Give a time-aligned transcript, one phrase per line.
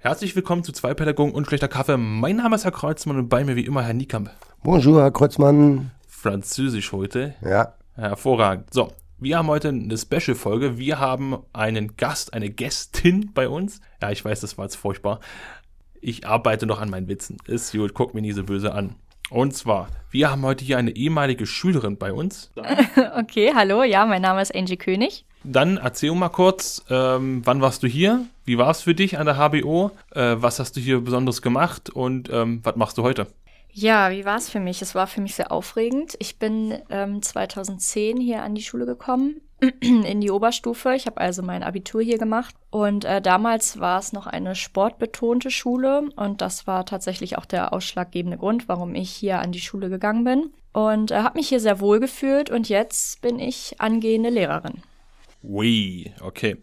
[0.00, 1.96] Herzlich willkommen zu zwei Pädagogen und schlechter Kaffee.
[1.96, 4.30] Mein Name ist Herr Kreuzmann und bei mir wie immer Herr Niekamp.
[4.62, 5.90] Bonjour, Herr Kreuzmann.
[6.06, 7.34] Französisch heute.
[7.42, 7.74] Ja.
[7.96, 8.72] Hervorragend.
[8.72, 10.78] So, wir haben heute eine Special-Folge.
[10.78, 13.80] Wir haben einen Gast, eine Gästin bei uns.
[14.00, 15.18] Ja, ich weiß, das war jetzt furchtbar.
[16.00, 17.38] Ich arbeite noch an meinen Witzen.
[17.48, 18.94] Ist gut, guck mir nie so böse an.
[19.30, 22.52] Und zwar, wir haben heute hier eine ehemalige Schülerin bei uns.
[23.18, 25.24] okay, hallo, ja, mein Name ist Angie König.
[25.44, 28.26] Dann erzähl mal kurz, ähm, wann warst du hier?
[28.44, 29.92] Wie war es für dich an der HBO?
[30.14, 33.26] Äh, was hast du hier Besonderes gemacht und ähm, was machst du heute?
[33.72, 34.82] Ja, wie war es für mich?
[34.82, 36.16] Es war für mich sehr aufregend.
[36.18, 39.40] Ich bin ähm, 2010 hier an die Schule gekommen,
[39.80, 40.94] in die Oberstufe.
[40.94, 42.54] Ich habe also mein Abitur hier gemacht.
[42.70, 46.08] Und äh, damals war es noch eine sportbetonte Schule.
[46.16, 50.24] Und das war tatsächlich auch der ausschlaggebende Grund, warum ich hier an die Schule gegangen
[50.24, 50.52] bin.
[50.72, 52.50] Und äh, habe mich hier sehr wohl gefühlt.
[52.50, 54.82] Und jetzt bin ich angehende Lehrerin.
[55.48, 56.58] Ui, okay.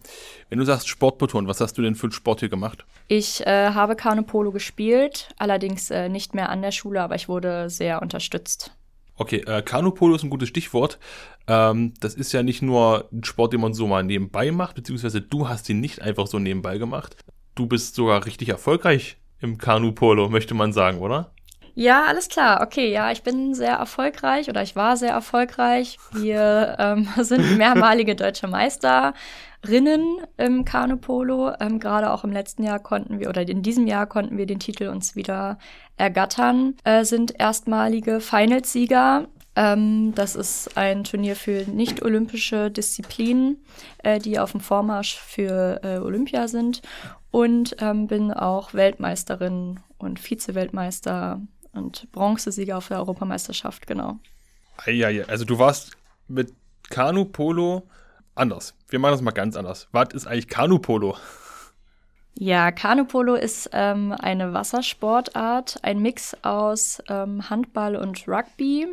[0.50, 2.86] Wenn du sagst Sportbeton, was hast du denn für einen Sport hier gemacht?
[3.08, 7.28] Ich äh, habe Kanu Polo gespielt, allerdings äh, nicht mehr an der Schule, aber ich
[7.28, 8.72] wurde sehr unterstützt.
[9.18, 11.00] Okay, äh, Kanu-Polo ist ein gutes Stichwort.
[11.48, 15.22] Ähm, das ist ja nicht nur ein Sport, den man so mal nebenbei macht, beziehungsweise
[15.22, 17.16] du hast ihn nicht einfach so nebenbei gemacht.
[17.56, 21.32] Du bist sogar richtig erfolgreich im Kanu-Polo, möchte man sagen, oder?
[21.78, 22.62] Ja, alles klar.
[22.62, 25.98] Okay, ja, ich bin sehr erfolgreich oder ich war sehr erfolgreich.
[26.14, 31.52] Wir ähm, sind mehrmalige deutsche Meisterinnen im Kanupolo.
[31.60, 34.60] Ähm, Gerade auch im letzten Jahr konnten wir, oder in diesem Jahr konnten wir den
[34.60, 35.58] Titel uns wieder
[35.98, 39.28] ergattern, äh, sind erstmalige Finalsieger.
[39.58, 43.58] Ähm, das ist ein Turnier für nicht-olympische Disziplinen,
[44.02, 46.82] äh, die auf dem Vormarsch für äh, Olympia sind.
[47.32, 51.42] Und ähm, bin auch Weltmeisterin und Vize-Weltmeister
[51.78, 54.20] und Bronzesieger auf der Europameisterschaft, genau.
[54.86, 56.54] Ja, ja, also du warst mit
[56.90, 57.88] Kanu Polo
[58.36, 58.76] anders.
[58.90, 59.88] Wir machen das mal ganz anders.
[59.92, 61.16] Was ist eigentlich Kanu Polo?
[62.38, 68.88] Ja, Kanupolo ist ähm, eine Wassersportart, ein Mix aus ähm, Handball und Rugby.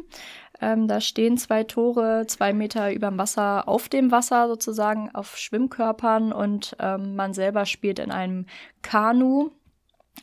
[0.60, 5.36] Ähm, da stehen zwei Tore zwei Meter über dem Wasser auf dem Wasser sozusagen auf
[5.36, 8.46] Schwimmkörpern und ähm, man selber spielt in einem
[8.80, 9.50] Kanu,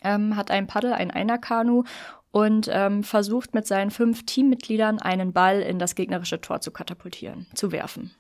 [0.02, 1.84] ähm, hat ein Paddel, ein Einerkanu
[2.32, 7.48] und ähm, versucht mit seinen fünf Teammitgliedern einen Ball in das gegnerische Tor zu katapultieren,
[7.56, 8.12] zu werfen.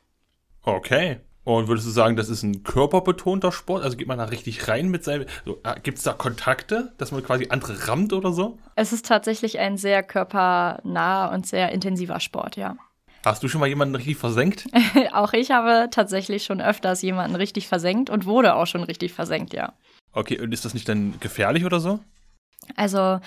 [0.63, 1.19] Okay.
[1.45, 3.83] Und würdest du sagen, das ist ein körperbetonter Sport?
[3.83, 5.25] Also geht man da richtig rein mit seinem.
[5.45, 8.59] So, äh, Gibt es da Kontakte, dass man quasi andere rammt oder so?
[8.75, 12.75] Es ist tatsächlich ein sehr körpernaher und sehr intensiver Sport, ja.
[13.25, 14.67] Hast du schon mal jemanden richtig versenkt?
[15.13, 19.53] auch ich habe tatsächlich schon öfters jemanden richtig versenkt und wurde auch schon richtig versenkt,
[19.53, 19.73] ja.
[20.11, 21.99] Okay, und ist das nicht dann gefährlich oder so?
[22.75, 23.19] Also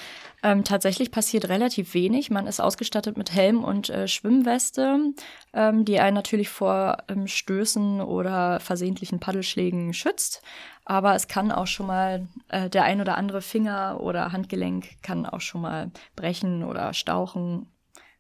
[0.42, 2.30] ähm, tatsächlich passiert relativ wenig.
[2.30, 5.12] Man ist ausgestattet mit Helm und äh, Schwimmweste,
[5.52, 10.42] ähm, die einen natürlich vor ähm, Stößen oder versehentlichen Paddelschlägen schützt.
[10.84, 15.26] Aber es kann auch schon mal äh, der ein oder andere Finger oder Handgelenk kann
[15.26, 17.66] auch schon mal brechen oder stauchen.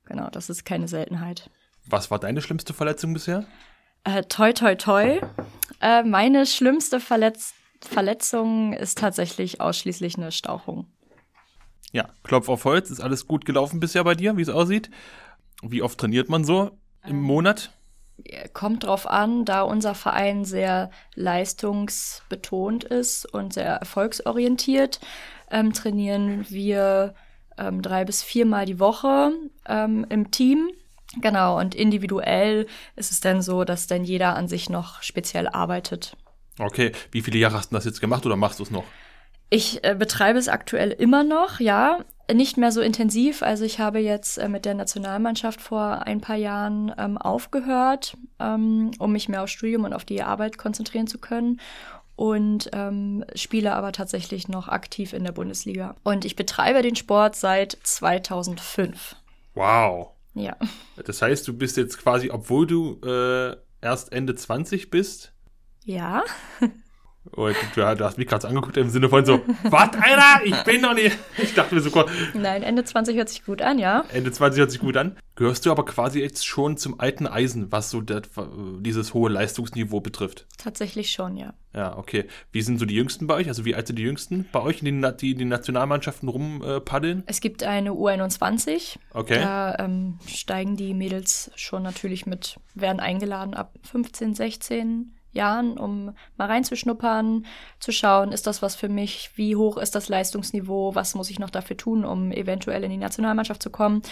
[0.04, 1.50] Genau, das ist keine Seltenheit.
[1.86, 3.44] Was war deine schlimmste Verletzung bisher?
[4.04, 5.20] Äh, toi, toi, toi.
[5.80, 10.86] Äh, meine schlimmste Verletz Verletzung ist tatsächlich ausschließlich eine Stauchung.
[11.92, 14.90] Ja, Klopf auf Holz, ist alles gut gelaufen bisher bei dir, wie es aussieht?
[15.62, 16.70] Wie oft trainiert man so
[17.04, 17.70] im ähm, Monat?
[18.52, 25.00] Kommt drauf an, da unser Verein sehr leistungsbetont ist und sehr erfolgsorientiert,
[25.50, 27.14] ähm, trainieren wir
[27.58, 29.32] ähm, drei bis viermal die Woche
[29.68, 30.70] ähm, im Team.
[31.20, 32.66] Genau, und individuell
[32.96, 36.16] ist es dann so, dass dann jeder an sich noch speziell arbeitet.
[36.58, 38.84] Okay, wie viele Jahre hast du das jetzt gemacht oder machst du es noch?
[39.52, 41.98] Ich äh, betreibe es aktuell immer noch, ja.
[42.32, 43.42] Nicht mehr so intensiv.
[43.42, 48.92] Also ich habe jetzt äh, mit der Nationalmannschaft vor ein paar Jahren ähm, aufgehört, ähm,
[48.98, 51.60] um mich mehr aufs Studium und auf die Arbeit konzentrieren zu können.
[52.16, 55.96] Und ähm, spiele aber tatsächlich noch aktiv in der Bundesliga.
[56.02, 59.16] Und ich betreibe den Sport seit 2005.
[59.54, 60.12] Wow.
[60.32, 60.56] Ja.
[61.04, 65.34] Das heißt, du bist jetzt quasi, obwohl du äh, erst Ende 20 bist.
[65.84, 66.22] Ja.
[67.32, 70.80] Und du, du hast mich gerade angeguckt im Sinne von so, was, Alter, ich bin
[70.82, 71.16] noch nicht.
[71.42, 72.10] Ich dachte mir so kurz.
[72.34, 74.04] Nein, Ende 20 hört sich gut an, ja.
[74.12, 75.16] Ende 20 hört sich gut an.
[75.34, 78.22] Gehörst du aber quasi jetzt schon zum alten Eisen, was so das,
[78.80, 80.46] dieses hohe Leistungsniveau betrifft?
[80.58, 81.54] Tatsächlich schon, ja.
[81.74, 82.26] Ja, okay.
[82.52, 83.48] Wie sind so die Jüngsten bei euch?
[83.48, 87.20] Also wie alt sind die Jüngsten bei euch, die in den Nationalmannschaften rumpaddeln?
[87.20, 88.98] Äh, es gibt eine U21.
[89.14, 89.40] Okay.
[89.40, 96.14] Da ähm, steigen die Mädels schon natürlich mit, werden eingeladen ab 15, 16 Jahren, um
[96.36, 97.46] mal reinzuschnuppern,
[97.80, 101.38] zu schauen, ist das was für mich, wie hoch ist das Leistungsniveau, was muss ich
[101.38, 104.02] noch dafür tun, um eventuell in die Nationalmannschaft zu kommen.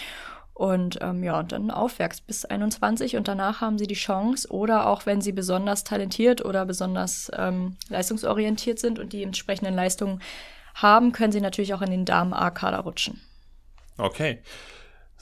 [0.53, 4.87] Und ähm, ja, und dann aufwärts bis 21 und danach haben sie die Chance oder
[4.87, 10.21] auch wenn sie besonders talentiert oder besonders ähm, leistungsorientiert sind und die entsprechenden Leistungen
[10.75, 13.21] haben, können sie natürlich auch in den Damen-A-Kader rutschen.
[13.97, 14.39] Okay.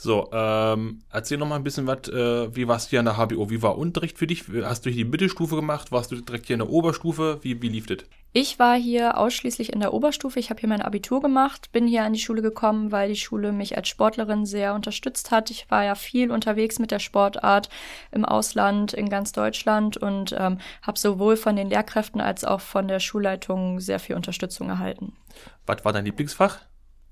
[0.01, 3.17] So, ähm, erzähl noch mal ein bisschen was, äh, wie warst du hier an der
[3.17, 3.49] HBO?
[3.49, 4.45] Wie war Unterricht für dich?
[4.63, 5.91] Hast du hier die Mittelstufe gemacht?
[5.91, 7.39] Warst du direkt hier in der Oberstufe?
[7.41, 7.97] Wie, wie lief das?
[8.31, 10.39] Ich war hier ausschließlich in der Oberstufe.
[10.39, 13.51] Ich habe hier mein Abitur gemacht, bin hier an die Schule gekommen, weil die Schule
[13.51, 15.51] mich als Sportlerin sehr unterstützt hat.
[15.51, 17.67] Ich war ja viel unterwegs mit der Sportart
[18.13, 22.87] im Ausland, in ganz Deutschland und ähm, habe sowohl von den Lehrkräften als auch von
[22.87, 25.11] der Schulleitung sehr viel Unterstützung erhalten.
[25.65, 26.59] Was war dein Lieblingsfach?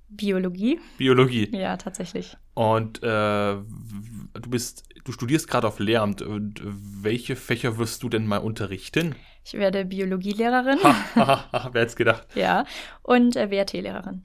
[0.08, 0.80] Biologie?
[0.98, 1.50] Biologie.
[1.52, 2.38] Ja, tatsächlich.
[2.58, 6.24] Und äh, du bist, du studierst gerade auf Lehramt.
[6.24, 9.14] Und welche Fächer wirst du denn mal unterrichten?
[9.46, 10.82] Ich werde Biologielehrerin.
[10.82, 12.26] Ha, ha, ha, wer hätte es gedacht?
[12.34, 12.66] ja.
[13.04, 14.24] Und äh, WRT-Lehrerin.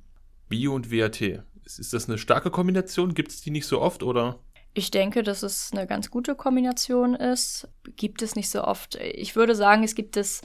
[0.48, 1.42] Bio und WRT.
[1.66, 3.12] Ist, ist das eine starke Kombination?
[3.12, 4.38] Gibt es die nicht so oft oder?
[4.72, 7.68] Ich denke, dass es eine ganz gute Kombination ist.
[7.96, 8.94] Gibt es nicht so oft.
[8.94, 10.40] Ich würde sagen, es gibt es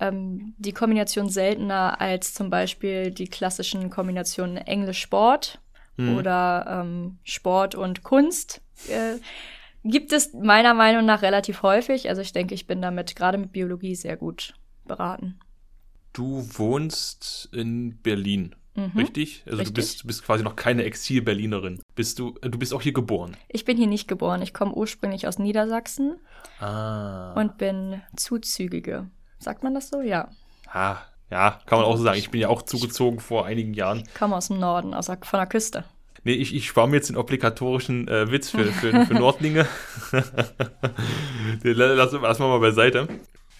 [0.00, 5.60] ähm, die Kombination seltener als zum Beispiel die klassischen Kombinationen Englisch-Sport
[5.98, 6.16] Hm.
[6.16, 8.62] oder ähm, Sport und Kunst.
[8.88, 9.16] Äh,
[9.84, 12.08] gibt es meiner Meinung nach relativ häufig.
[12.08, 14.54] Also ich denke, ich bin damit gerade mit Biologie sehr gut
[14.86, 15.38] beraten.
[16.12, 18.92] Du wohnst in Berlin, Mhm.
[18.96, 19.42] richtig?
[19.46, 19.74] Also Richtig.
[19.74, 21.80] du bist, du bist quasi noch keine Exil-Berlinerin.
[21.96, 23.36] Bist du, du bist auch hier geboren.
[23.48, 24.40] Ich bin hier nicht geboren.
[24.42, 26.16] Ich komme ursprünglich aus Niedersachsen
[26.60, 27.32] Ah.
[27.34, 29.08] und bin Zuzügige.
[29.40, 30.00] Sagt man das so?
[30.00, 30.28] Ja.
[30.72, 30.98] ah,
[31.30, 32.18] ja, kann man auch so sagen.
[32.18, 34.04] Ich bin ja auch zugezogen vor einigen Jahren.
[34.06, 35.84] Ich komme aus dem Norden, aus der, von der Küste.
[36.24, 39.66] Nee, ich, ich spare mir jetzt den obligatorischen äh, Witz für, für, für Nordlinge.
[41.64, 43.08] Den la- lassen wir erstmal mal beiseite.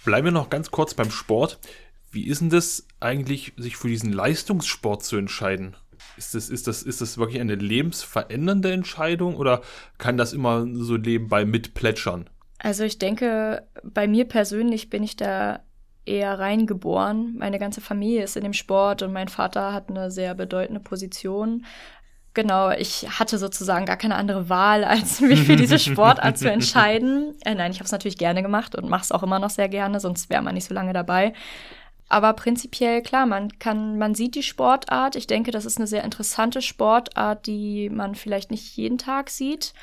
[0.05, 1.59] Bleiben wir noch ganz kurz beim Sport.
[2.11, 5.77] Wie ist denn das eigentlich, sich für diesen Leistungssport zu entscheiden?
[6.17, 9.63] Ist das, ist, das, ist das wirklich eine lebensverändernde Entscheidung oder
[9.99, 12.29] kann das immer so nebenbei mitplätschern?
[12.59, 15.61] Also ich denke, bei mir persönlich bin ich da
[16.09, 17.37] eher reingeboren.
[17.39, 21.65] Meine ganze Familie ist in dem Sport und mein Vater hat eine sehr bedeutende Position.
[22.35, 27.35] Genau, ich hatte sozusagen gar keine andere Wahl, als mich für diese Sportart zu entscheiden.
[27.45, 29.69] Äh, nein, ich habe es natürlich gerne gemacht und mache es auch immer noch sehr
[29.69, 31.33] gerne, sonst wäre man nicht so lange dabei.
[32.09, 35.15] Aber prinzipiell klar, man kann, man sieht die Sportart.
[35.15, 39.75] Ich denke, das ist eine sehr interessante Sportart, die man vielleicht nicht jeden Tag sieht.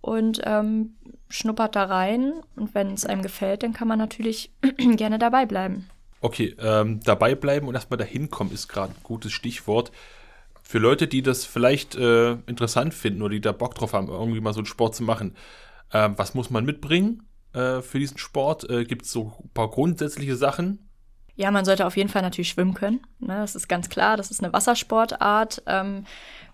[0.00, 0.96] Und ähm,
[1.30, 2.34] schnuppert da rein.
[2.56, 5.88] Und wenn es einem gefällt, dann kann man natürlich gerne dabei bleiben.
[6.20, 9.90] Okay, ähm, dabei bleiben und erstmal dahin kommen ist gerade ein gutes Stichwort.
[10.62, 14.40] Für Leute, die das vielleicht äh, interessant finden oder die da Bock drauf haben, irgendwie
[14.40, 15.34] mal so einen Sport zu machen,
[15.92, 17.22] ähm, was muss man mitbringen
[17.54, 18.68] äh, für diesen Sport?
[18.68, 20.90] Äh, Gibt es so ein paar grundsätzliche Sachen?
[21.36, 23.00] Ja, man sollte auf jeden Fall natürlich schwimmen können.
[23.18, 23.38] Ne?
[23.38, 24.18] Das ist ganz klar.
[24.18, 25.62] Das ist eine Wassersportart.
[25.66, 26.04] Ähm,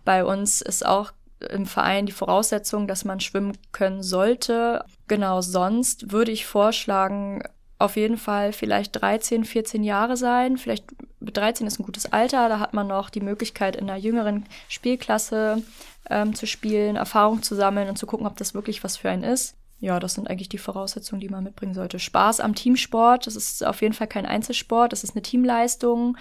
[0.05, 1.13] bei uns ist auch
[1.51, 4.85] im Verein die Voraussetzung, dass man schwimmen können sollte.
[5.09, 7.43] Genau, sonst würde ich vorschlagen,
[7.79, 10.57] auf jeden Fall vielleicht 13, 14 Jahre sein.
[10.57, 10.87] Vielleicht
[11.21, 12.49] 13 ist ein gutes Alter.
[12.49, 15.63] Da hat man noch die Möglichkeit, in einer jüngeren Spielklasse
[16.09, 19.25] ähm, zu spielen, Erfahrung zu sammeln und zu gucken, ob das wirklich was für einen
[19.25, 19.57] ist.
[19.79, 21.99] Ja, das sind eigentlich die Voraussetzungen, die man mitbringen sollte.
[21.99, 23.27] Spaß am Teamsport.
[23.27, 24.93] Das ist auf jeden Fall kein Einzelsport.
[24.93, 26.17] Das ist eine Teamleistung.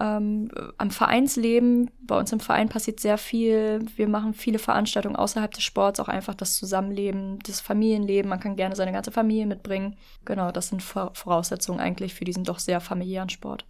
[0.00, 3.84] Ähm, am Vereinsleben, bei uns im Verein passiert sehr viel.
[3.96, 8.28] Wir machen viele Veranstaltungen außerhalb des Sports, auch einfach das Zusammenleben, das Familienleben.
[8.28, 9.96] Man kann gerne seine ganze Familie mitbringen.
[10.24, 13.66] Genau, das sind Vor- Voraussetzungen eigentlich für diesen doch sehr familiären Sport.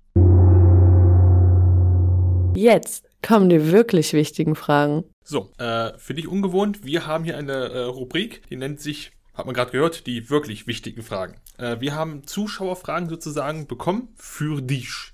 [2.57, 5.05] Jetzt kommen die wirklich wichtigen Fragen.
[5.25, 9.47] So, äh, für dich ungewohnt, wir haben hier eine äh, Rubrik, die nennt sich, hat
[9.47, 11.35] man gerade gehört, die wirklich wichtigen Fragen.
[11.59, 15.14] Äh, wir haben Zuschauerfragen sozusagen bekommen für dich.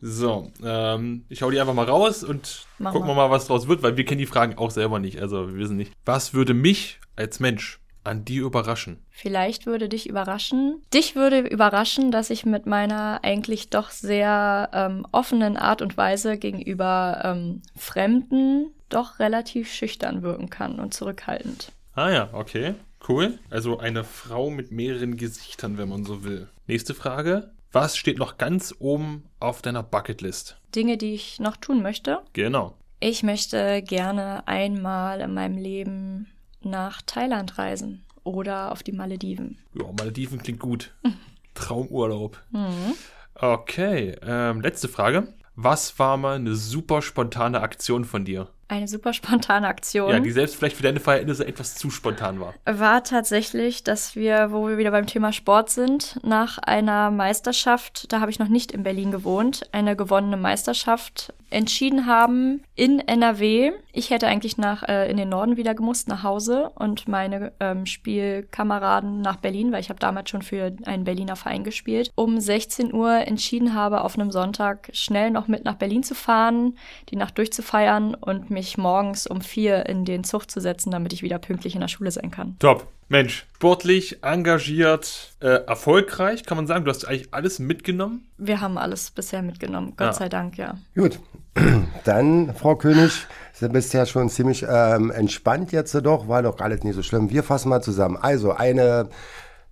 [0.00, 3.14] So, ähm, ich hau die einfach mal raus und Mach gucken mal.
[3.14, 5.20] wir mal, was draus wird, weil wir kennen die Fragen auch selber nicht.
[5.20, 5.92] Also wir wissen nicht.
[6.04, 8.98] Was würde mich als Mensch an dir überraschen?
[9.10, 10.82] Vielleicht würde dich überraschen.
[10.92, 16.38] Dich würde überraschen, dass ich mit meiner eigentlich doch sehr ähm, offenen Art und Weise
[16.38, 21.72] gegenüber ähm, Fremden doch relativ schüchtern wirken kann und zurückhaltend.
[21.94, 22.74] Ah ja, okay.
[23.06, 23.38] Cool.
[23.50, 26.48] Also eine Frau mit mehreren Gesichtern, wenn man so will.
[26.66, 27.50] Nächste Frage.
[27.72, 30.58] Was steht noch ganz oben auf deiner Bucketlist?
[30.74, 32.20] Dinge, die ich noch tun möchte.
[32.32, 32.74] Genau.
[33.00, 36.28] Ich möchte gerne einmal in meinem Leben
[36.62, 39.58] nach Thailand reisen oder auf die Malediven.
[39.74, 40.94] Ja, Malediven klingt gut.
[41.54, 42.42] Traumurlaub.
[42.50, 42.94] Mhm.
[43.34, 45.34] Okay, ähm, letzte Frage.
[45.54, 48.48] Was war mal eine super spontane Aktion von dir?
[48.68, 50.10] Eine super spontane Aktion.
[50.10, 52.54] Ja, die selbst vielleicht für deine Verhältnisse etwas zu spontan war.
[52.66, 58.20] war tatsächlich, dass wir, wo wir wieder beim Thema Sport sind, nach einer Meisterschaft, da
[58.20, 63.72] habe ich noch nicht in Berlin gewohnt, eine gewonnene Meisterschaft entschieden haben in NRW.
[63.92, 67.86] Ich hätte eigentlich nach äh, in den Norden wieder gemusst, nach Hause und meine ähm,
[67.86, 72.92] Spielkameraden nach Berlin, weil ich habe damals schon für einen Berliner Verein gespielt, um 16
[72.92, 76.76] Uhr entschieden habe, auf einem Sonntag schnell noch mit nach Berlin zu fahren,
[77.08, 81.22] die Nacht durchzufeiern und mich morgens um vier in den Zug zu setzen, damit ich
[81.22, 82.56] wieder pünktlich in der Schule sein kann.
[82.58, 82.86] Top.
[83.10, 86.84] Mensch, sportlich, engagiert, äh, erfolgreich, kann man sagen.
[86.84, 88.28] Du hast eigentlich alles mitgenommen.
[88.36, 90.12] Wir haben alles bisher mitgenommen, Gott Ja.
[90.12, 90.76] sei Dank, ja.
[90.94, 91.18] Gut,
[92.04, 96.82] dann, Frau König, Sie bist ja schon ziemlich ähm, entspannt jetzt doch, war doch alles
[96.82, 97.30] nicht so schlimm.
[97.30, 98.16] Wir fassen mal zusammen.
[98.16, 99.08] Also eine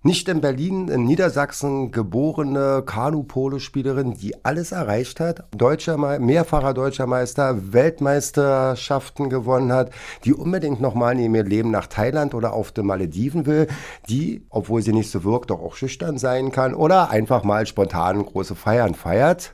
[0.07, 7.07] nicht in Berlin, in Niedersachsen geborene Kanu-Polo-Spielerin, die alles erreicht hat, deutscher, Me- mehrfacher deutscher
[7.07, 9.91] Meister, Weltmeisterschaften gewonnen hat,
[10.23, 13.67] die unbedingt nochmal in ihr Leben nach Thailand oder auf den Malediven will,
[14.07, 18.25] die, obwohl sie nicht so wirkt, doch auch schüchtern sein kann oder einfach mal spontan
[18.25, 19.51] große Feiern feiert.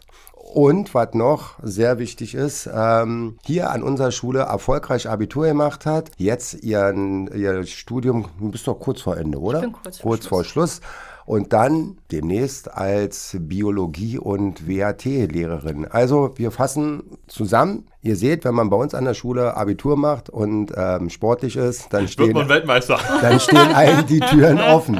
[0.54, 6.12] Und was noch sehr wichtig ist, ähm, hier an unserer Schule erfolgreich Abitur gemacht hat,
[6.18, 9.62] jetzt ihren, ihr Studium, du bist doch kurz vor Ende, oder?
[9.62, 10.80] bin kurz vor kurz vor Schluss.
[11.26, 15.86] Und dann demnächst als Biologie- und WAT-Lehrerin.
[15.86, 17.88] Also wir fassen zusammen.
[18.02, 21.88] Ihr seht, wenn man bei uns an der Schule Abitur macht und ähm, sportlich ist,
[21.92, 23.00] dann stehen man Weltmeister.
[23.22, 25.00] dann stehen einem die Türen offen.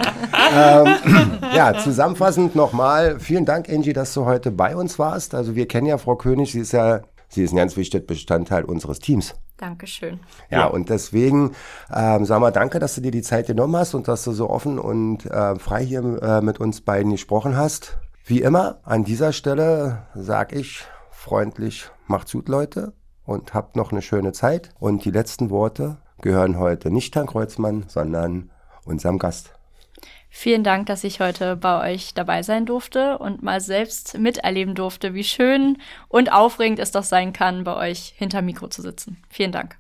[0.56, 0.88] ähm,
[1.54, 5.36] ja, zusammenfassend nochmal, vielen Dank, Angie, dass du heute bei uns warst.
[5.36, 8.64] Also wir kennen ja Frau König, sie ist ja, sie ist ein ganz wichtiger Bestandteil
[8.64, 9.36] unseres Teams.
[9.58, 10.20] Dankeschön.
[10.50, 10.66] Ja, Ja.
[10.68, 11.52] und deswegen,
[11.94, 14.50] ähm, sag mal, danke, dass du dir die Zeit genommen hast und dass du so
[14.50, 17.98] offen und äh, frei hier äh, mit uns beiden gesprochen hast.
[18.26, 22.94] Wie immer, an dieser Stelle sag ich freundlich, macht's gut, Leute,
[23.26, 24.70] und habt noch eine schöne Zeit.
[24.80, 28.50] Und die letzten Worte gehören heute nicht Herrn Kreuzmann, sondern
[28.86, 29.54] unserem Gast.
[30.36, 35.14] Vielen Dank, dass ich heute bei euch dabei sein durfte und mal selbst miterleben durfte,
[35.14, 39.22] wie schön und aufregend es doch sein kann, bei euch hinter Mikro zu sitzen.
[39.30, 39.72] Vielen Dank.